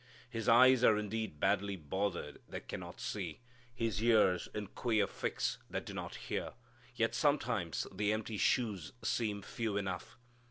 [0.31, 3.39] His eyes are indeed badly bothered that cannot see;
[3.71, 6.53] his ears in queer fix that do not hear.
[6.95, 10.17] Yet sometimes the empty shoes seem few enough.